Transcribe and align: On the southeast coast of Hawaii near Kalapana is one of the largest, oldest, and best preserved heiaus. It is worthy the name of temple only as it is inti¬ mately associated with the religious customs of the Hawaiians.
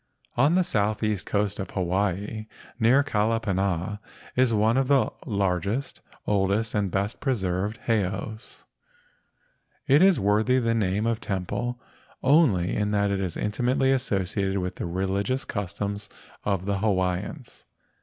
On 0.35 0.55
the 0.55 0.63
southeast 0.63 1.27
coast 1.27 1.59
of 1.59 1.69
Hawaii 1.69 2.47
near 2.79 3.03
Kalapana 3.03 3.99
is 4.35 4.51
one 4.51 4.75
of 4.75 4.87
the 4.87 5.11
largest, 5.27 6.01
oldest, 6.25 6.73
and 6.73 6.89
best 6.89 7.19
preserved 7.19 7.77
heiaus. 7.85 8.65
It 9.85 10.01
is 10.01 10.19
worthy 10.19 10.57
the 10.57 10.73
name 10.73 11.05
of 11.05 11.21
temple 11.21 11.79
only 12.23 12.75
as 12.77 13.11
it 13.11 13.19
is 13.21 13.35
inti¬ 13.35 13.63
mately 13.63 13.93
associated 13.93 14.57
with 14.57 14.73
the 14.77 14.87
religious 14.87 15.45
customs 15.45 16.09
of 16.43 16.65
the 16.65 16.79
Hawaiians. 16.79 17.65